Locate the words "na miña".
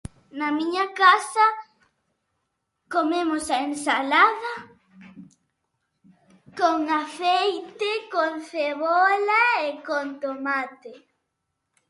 0.39-0.85